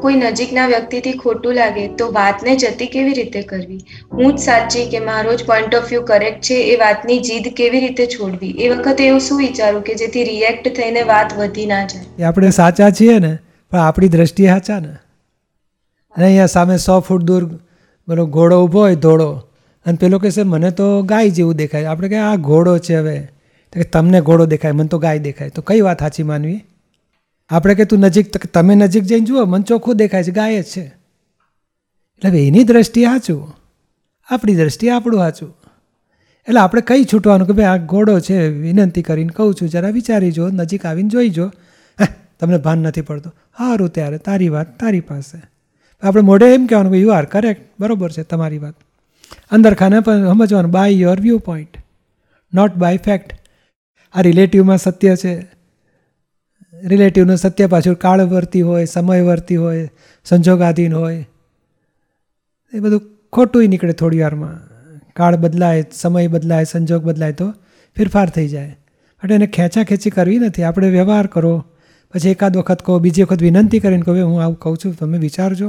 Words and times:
કોઈ 0.00 0.14
નજીકના 0.14 0.66
વ્યક્તિથી 0.66 1.12
ખોટું 1.12 1.54
લાગે 1.54 1.86
તો 1.88 2.06
વાતને 2.12 2.56
જતી 2.56 2.86
કેવી 2.86 3.12
રીતે 3.12 3.42
કરવી? 3.42 3.78
હું 4.12 4.36
જ 4.36 4.38
સાચી 4.38 4.84
કે 4.90 5.00
મારો 5.00 5.34
જ 5.36 5.44
પોઈન્ટ 5.44 5.74
ઓફ 5.74 5.88
વ્યૂ 5.90 6.02
કરેક્ટ 6.02 6.42
છે 6.42 6.54
એ 6.54 6.76
વાતની 6.76 7.18
જીદ 7.18 7.48
કેવી 7.56 7.80
રીતે 7.80 8.06
છોડવી? 8.06 8.50
એ 8.50 8.68
વખતે 8.68 9.06
એવું 9.06 9.20
શું 9.20 9.38
વિચારું 9.38 9.82
કે 9.82 9.94
જેથી 9.94 10.24
રિએક્ટ 10.24 10.68
થઈને 10.76 11.02
વાત 11.02 11.34
વધી 11.38 11.66
ના 11.66 11.84
જાય? 11.84 12.24
આપણે 12.24 12.50
સાચા 12.50 12.90
છીએ 12.90 13.18
ને, 13.18 13.38
પણ 13.70 13.78
આપણી 13.78 14.08
દ્રષ્ટિએ 14.08 14.48
સાચા 14.48 14.78
ને. 14.78 14.94
અને 16.16 16.26
અહીંયા 16.26 16.46
સામે 16.46 16.76
સો 16.76 17.00
ફૂટ 17.00 17.22
દૂર 17.22 17.48
પેલો 18.08 18.26
ઘોડો 18.26 18.64
ઊભો 18.64 18.80
હોય 18.80 18.94
ધોળો, 18.94 19.30
અને 19.86 19.96
પેલો 20.00 20.18
કહેશે 20.18 20.42
મને 20.42 20.70
તો 20.70 21.02
ગાય 21.02 21.30
જેવું 21.30 21.54
દેખાય. 21.54 21.84
આપણે 21.84 22.08
કહે, 22.08 22.16
આ 22.16 22.36
ઘોડો 22.36 22.78
છે 22.78 22.96
હવે. 22.96 23.28
તમને 23.92 24.20
ઘોડો 24.20 24.46
દેખાય, 24.46 24.72
મને 24.72 24.88
તો 24.88 24.98
ગાય 24.98 25.18
દેખાય. 25.18 25.48
તો 25.48 25.62
કઈ 25.62 25.80
વાત 25.80 25.98
સાચી 25.98 26.22
માનવી? 26.22 26.64
આપણે 27.50 27.74
કે 27.74 27.84
તું 27.84 27.98
નજીક 27.98 28.46
તમે 28.46 28.74
નજીક 28.74 29.04
જઈને 29.04 29.26
જુઓ, 29.26 29.44
મન 29.44 29.62
ચોખ્ખું 29.62 29.96
દેખાય 29.96 30.24
છે, 30.24 30.30
ગાય 30.30 30.62
જ 30.62 30.64
છે. 30.64 30.84
એટલે 32.22 32.46
એની 32.46 32.64
દ્રષ્ટિએ 32.64 33.04
સાચું 33.04 33.54
આપણી 34.28 34.56
દ્રષ્ટિએ 34.56 34.90
આપણું 34.90 35.20
સાચું 35.20 35.50
એટલે 36.48 36.60
આપણે 36.60 36.80
કઈ 36.80 37.04
છૂટવાનું 37.04 37.46
કે 37.46 37.52
ભાઈ 37.52 37.66
આ 37.66 37.76
ઘોડો 37.76 38.20
છે, 38.20 38.48
વિનંતી 38.48 39.02
કરીને 39.02 39.32
કહું 39.36 39.54
છું, 39.54 39.68
જરા 39.68 39.88
વિચારી 39.88 40.32
જો, 40.32 40.48
નજીક 40.50 40.86
આવીને 40.86 41.08
જોઈ 41.08 41.30
જો. 41.30 41.50
તમને 42.40 42.58
ભાન 42.58 42.78
નથી 42.78 43.00
પડતું. 43.00 43.32
સારું 43.58 43.88
ત્યારે, 43.90 44.18
તારી 44.18 44.48
વાત 44.48 44.78
તારી 44.80 45.00
પાસે. 45.00 45.38
આપણે 46.02 46.22
મોઢે 46.22 46.54
એમ 46.54 46.66
કહેવાનું 46.66 46.92
કે 46.92 46.98
યુ 46.98 47.10
આર 47.10 47.24
કરેક્ટ 47.24 47.62
બરોબર 47.80 48.10
છે 48.10 48.22
તમારી 48.22 48.58
વાત. 48.58 48.74
અંદર 49.50 49.74
ખાને 49.74 50.00
પણ 50.00 50.26
સમજવાનું 50.26 50.70
by 50.70 50.90
your 50.90 51.20
view 51.20 51.38
point 51.38 51.78
not 52.54 52.74
by 52.74 53.00
fact 53.04 53.32
આ 54.14 54.20
રિલેટિવમાં 54.20 54.78
સત્ય 54.78 55.16
છે. 55.16 55.57
રિલેટિવનું 56.74 57.36
સત્ય 57.36 57.66
પાછું 57.66 57.94
કાળવર્તી 57.94 58.60
હોય, 58.60 58.84
સમયવર્તી 58.84 59.56
હોય, 59.56 59.90
સંજોગાધીન 60.24 60.94
હોય, 60.94 61.26
એ 62.74 62.78
બધું 62.78 63.02
ખોટું 63.32 63.64
નીકળે 63.64 63.92
થોડી 63.92 64.20
વારમાં. 64.20 64.68
કાળ 65.16 65.36
બદલાય, 65.36 65.84
સમય 65.92 66.26
બદલાય, 66.26 66.64
સંજોગ 66.64 67.02
બદલાય 67.02 67.32
તો 67.32 67.50
ફેરફાર 67.96 68.30
થઈ 68.30 68.48
જાય. 68.48 68.76
એટલે 69.24 69.34
એને 69.34 69.46
ખેંચાખેંચી 69.46 70.10
કરવી 70.10 70.38
નથી. 70.38 70.62
આપણે 70.62 70.90
વ્યવહાર 70.90 71.26
કરો. 71.26 71.64
પછી 72.14 72.30
એકાદ 72.30 72.56
વખત 72.56 72.82
કહો, 72.82 72.98
બીજી 72.98 73.22
વખત 73.22 73.42
વિનંતી 73.42 73.78
કરીને 73.78 74.02
કહો 74.02 74.14
હું 74.14 74.42
આવું 74.42 74.58
કહું 74.58 74.76
છું, 74.76 74.94
તમે 74.94 75.18
વિચારજો. 75.18 75.68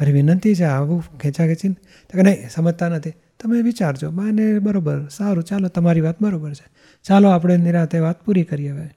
મારી 0.00 0.12
વિનંતી 0.12 0.54
છે, 0.54 0.64
આવું 0.64 1.04
ખેંચાખેંચી 1.18 1.68
તો 1.68 2.12
કે 2.12 2.22
નહીં, 2.22 2.50
સમજતા 2.50 2.88
નથી. 2.88 3.10
તમે 3.10 3.62
વિચારજો. 3.62 4.10
માને 4.10 4.58
બરાબર, 4.58 5.08
સારું, 5.10 5.44
ચાલો, 5.44 5.68
તમારી 5.68 6.00
વાત 6.00 6.22
બરોબર 6.22 6.54
છે. 6.54 6.66
ચાલો, 7.04 7.28
આપણે 7.28 7.56
નિરાતે 7.56 7.98
વાત 7.98 8.22
પૂરી 8.24 8.44
કરીએ 8.44 8.70
હવે. 8.70 8.90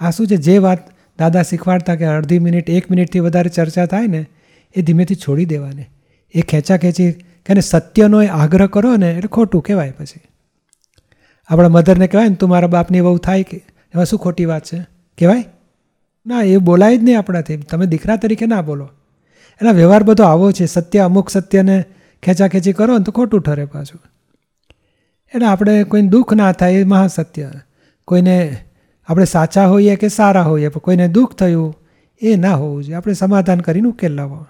આ 0.00 0.10
શું 0.10 0.26
છે? 0.26 0.36
જે 0.36 0.58
વાત 0.58 0.78
દાદા 1.18 1.42
શીખવાડતા 1.42 1.94
કે 1.94 2.04
અડધી 2.04 2.38
મિનિટ, 2.38 2.70
એક 2.70 2.90
મિનિટથી 2.90 3.18
વધારે 3.18 3.50
ચર્ચા 3.50 3.86
થાય 3.86 4.06
ને, 4.06 4.26
એ 4.74 4.82
ધીમેથી 4.82 5.14
છોડી 5.14 5.44
દેવાની. 5.44 5.84
એ 6.34 6.40
ખેંચાખેંચી 6.40 7.12
કે 7.12 7.54
ને 7.54 7.60
સત્યનો 7.60 8.22
એ 8.22 8.26
આગ્રહ 8.26 8.66
કરો 8.66 8.96
ને, 8.96 9.10
એટલે 9.10 9.28
ખોટું 9.28 9.62
કહેવાય 9.62 9.90
પછી. 9.90 10.20
આપણા 11.48 11.68
મધરને 11.68 12.06
કહેવાય 12.06 12.28
ને, 12.28 12.34
તું 12.34 12.48
મારા 12.48 12.68
બાપની 12.68 13.00
વહુ 13.00 13.18
થાય 13.18 13.42
કે? 13.42 13.56
એમાં 13.72 14.04
શું 14.04 14.18
ખોટી 14.18 14.44
વાત 14.44 14.64
છે? 14.64 14.78
કહેવાય? 15.18 15.44
ના, 16.26 16.42
એ 16.42 16.56
બોલાય 16.56 16.96
જ 16.96 17.02
નહીં 17.02 17.18
આપણાથી. 17.18 17.56
તમે 17.56 17.86
દીકરા 17.86 18.16
તરીકે 18.16 18.46
ના 18.46 18.62
બોલો. 18.62 18.90
એના 19.62 19.70
વ્યવહાર 19.70 20.02
બધો 20.02 20.22
આવો 20.22 20.52
છે. 20.52 20.66
સત્ય, 20.66 20.98
અમુક 20.98 21.30
સત્યને 21.30 21.84
ખેંચાખેંચી 22.22 22.72
કરો 22.72 22.98
ને, 22.98 23.04
તો 23.04 23.12
ખોટું 23.12 23.40
ઠરે 23.40 23.64
પાછું. 23.64 24.00
એટલે 25.34 25.46
આપણે 25.46 25.84
કોઈને 25.84 26.08
દુઃખ 26.08 26.34
ના 26.34 26.52
થાય 26.52 26.72
એ 26.72 26.84
મહાસત્ય. 26.84 27.50
કોઈને 28.04 28.56
આપણે 29.10 29.24
સાચા 29.24 29.66
હોઈએ 29.66 29.96
કે 29.96 30.08
સારા 30.08 30.42
હોઈએ, 30.42 30.68
પણ 30.68 30.78
કોઈને 30.78 31.08
દુઃખ 31.08 31.34
થયું 31.34 31.74
એ 32.22 32.36
ના 32.36 32.54
હોવું 32.54 32.82
જોઈએ. 32.84 32.94
આપણે 32.94 33.12
સમાધાન 33.12 33.60
કરીને 33.60 33.88
ઉકેલ 33.88 34.12
લાવો 34.12 34.46